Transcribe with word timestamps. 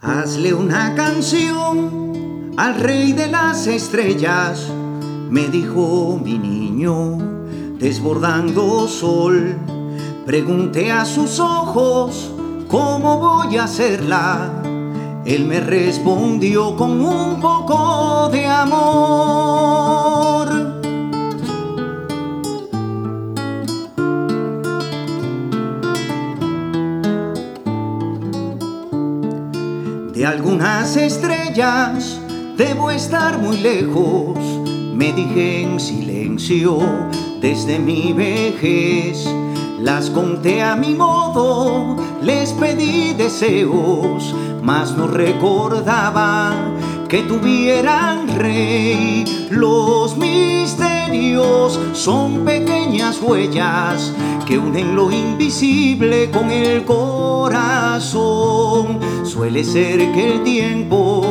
Hazle 0.00 0.54
una 0.54 0.94
canción 0.94 2.52
al 2.56 2.76
rey 2.76 3.12
de 3.14 3.26
las 3.26 3.66
estrellas, 3.66 4.68
me 5.28 5.48
dijo 5.48 6.20
mi 6.22 6.38
niño, 6.38 7.18
desbordando 7.80 8.86
sol. 8.86 9.56
Pregunté 10.24 10.92
a 10.92 11.04
sus 11.04 11.40
ojos, 11.40 12.32
¿cómo 12.68 13.18
voy 13.18 13.56
a 13.56 13.64
hacerla? 13.64 14.62
Él 15.24 15.46
me 15.46 15.58
respondió 15.58 16.76
con 16.76 17.00
un 17.04 17.40
poco 17.40 18.28
de 18.30 18.46
amor. 18.46 20.17
De 30.18 30.26
algunas 30.26 30.96
estrellas 30.96 32.20
debo 32.56 32.90
estar 32.90 33.38
muy 33.38 33.58
lejos, 33.58 34.36
me 34.92 35.12
dije 35.12 35.62
en 35.62 35.78
silencio 35.78 36.80
desde 37.40 37.78
mi 37.78 38.12
vejez. 38.12 39.24
Las 39.78 40.10
conté 40.10 40.60
a 40.60 40.74
mi 40.74 40.96
modo, 40.96 41.94
les 42.20 42.52
pedí 42.54 43.12
deseos, 43.12 44.34
mas 44.60 44.96
no 44.96 45.06
recordaba 45.06 46.52
que 47.08 47.22
tuvieran 47.22 48.26
rey. 48.40 49.24
Los 49.52 50.16
misterios 50.16 51.78
son 51.92 52.44
pequeñas 52.44 53.22
huellas 53.22 54.12
que 54.48 54.58
unen 54.58 54.96
lo 54.96 55.12
invisible 55.12 56.28
con 56.32 56.50
el 56.50 56.84
corazón. 56.84 58.57
Suele 59.38 59.62
ser 59.62 59.98
que 60.14 60.32
el 60.32 60.42
tiempo 60.42 61.22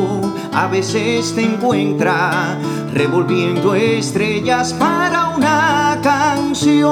a 0.54 0.66
veces 0.66 1.34
te 1.34 1.42
encuentra 1.42 2.58
revolviendo 2.94 3.74
estrellas 3.74 4.72
para 4.72 5.36
una 5.36 5.98
canción. 6.02 6.88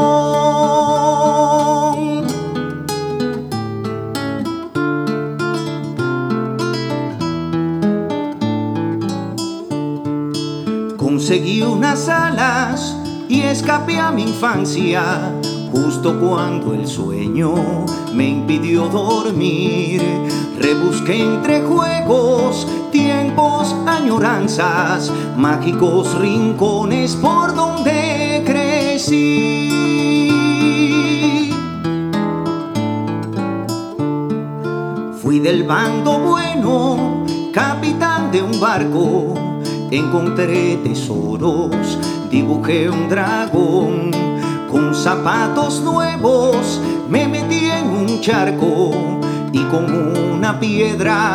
Conseguí 10.98 11.62
unas 11.62 12.10
alas 12.10 12.94
y 13.26 13.40
escapé 13.40 13.98
a 13.98 14.10
mi 14.10 14.24
infancia, 14.24 15.32
cuando 16.14 16.72
el 16.72 16.86
sueño 16.86 17.54
me 18.14 18.28
impidió 18.28 18.88
dormir. 18.88 20.00
Rebusqué 20.58 21.20
entre 21.20 21.62
juegos, 21.62 22.66
tiempos, 22.92 23.74
añoranzas, 23.86 25.12
mágicos 25.36 26.14
rincones 26.18 27.16
por 27.16 27.54
donde 27.54 28.42
crecí. 28.46 29.70
Fui 35.20 35.40
del 35.40 35.64
bando 35.64 36.18
bueno, 36.20 37.24
capitán 37.52 38.30
de 38.30 38.42
un 38.42 38.60
barco, 38.60 39.34
encontré 39.90 40.76
tesoros, 40.84 41.98
dibujé 42.30 42.88
un 42.88 43.08
dragón, 43.08 44.25
con 44.76 44.94
zapatos 44.94 45.80
nuevos 45.80 46.78
me 47.08 47.26
metí 47.26 47.70
en 47.70 47.88
un 47.88 48.20
charco 48.20 48.90
y 49.50 49.60
con 49.70 49.86
una 50.34 50.60
piedra 50.60 51.32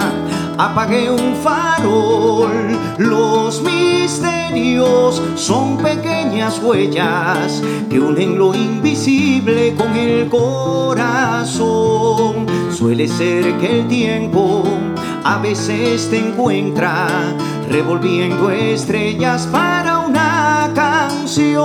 apagué 0.59 1.09
un 1.09 1.33
farol. 1.41 2.77
Los 2.99 3.63
misterios 3.63 5.19
son 5.33 5.77
pequeñas 5.77 6.61
huellas 6.61 7.63
que 7.89 7.99
unen 7.99 8.37
lo 8.37 8.53
invisible 8.53 9.73
con 9.73 9.95
el 9.95 10.29
corazón. 10.29 11.55
Suele 12.69 13.07
ser 13.07 13.57
que 13.57 13.79
el 13.79 13.87
tiempo 13.87 14.61
a 15.23 15.39
veces 15.39 16.11
te 16.11 16.19
encuentra 16.19 17.07
revolviendo 17.71 18.51
estrellas 18.51 19.47
para 19.47 19.99
una 19.99 20.69
canción. 20.75 21.61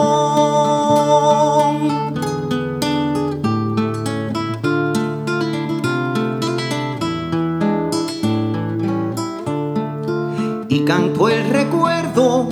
y 10.69 10.85
canto 10.85 11.29
el 11.29 11.49
recuerdo, 11.51 12.49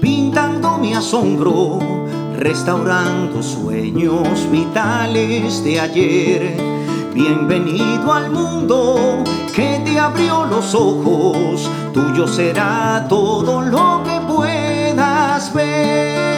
pintando 0.00 0.78
mi 0.78 0.94
asombro, 0.94 1.78
restaurando 2.36 3.42
sueños 3.42 4.50
vitales 4.50 5.62
de 5.62 5.78
ayer. 5.80 6.56
Bienvenido 7.14 8.12
al 8.12 8.30
mundo 8.30 9.22
que 9.58 9.82
te 9.84 9.98
abrió 9.98 10.46
los 10.46 10.72
ojos, 10.72 11.68
tuyo 11.92 12.28
será 12.28 13.06
todo 13.08 13.60
lo 13.60 14.04
que 14.04 14.20
puedas 14.32 15.52
ver. 15.52 16.28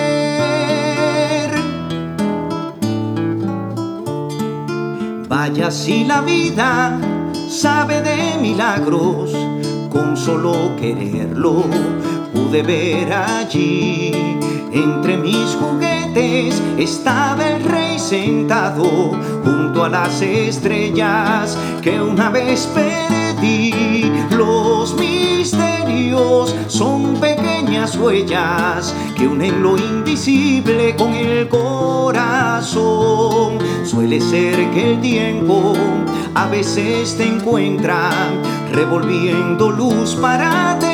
Vaya 5.29 5.71
si 5.71 6.05
la 6.05 6.23
vida 6.23 6.99
sabe 7.47 8.01
de 8.01 8.39
milagros, 8.41 9.37
con 9.91 10.17
solo 10.17 10.75
quererlo 10.81 11.65
pude 12.33 12.63
ver 12.63 13.13
allí. 13.13 14.13
Entre 14.73 15.19
mis 15.19 15.59
juguetes 15.61 15.90
estaba 16.79 17.49
el 17.49 17.63
rey 17.65 17.99
sentado 17.99 19.13
junto 19.45 19.85
a 19.85 19.89
las 19.89 20.21
estrellas 20.23 21.57
que 21.83 22.01
una 22.01 22.31
vez 22.31 22.69
perdí. 22.75 24.11
Los 24.37 24.95
misterios 24.95 26.55
son 26.67 27.15
pequeñas 27.21 27.97
huellas 27.97 28.95
que 29.17 29.29
unen 29.29 29.63
lo 29.63 29.77
invisible 29.77 30.97
con 30.97 31.15
el 31.15 31.49
corazón. 31.49 32.81
Suele 33.85 34.21
ser 34.21 34.71
que 34.71 34.93
el 34.93 35.01
tiempo 35.01 35.75
a 36.35 36.47
veces 36.49 37.17
te 37.17 37.27
encuentra 37.27 38.11
revolviendo 38.73 39.71
luz 39.71 40.17
para 40.17 40.77
ti 40.79 40.91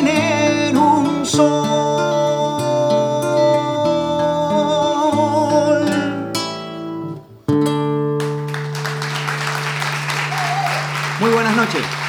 Muy 11.20 11.30
buenas 11.30 11.56
noches. 11.56 12.05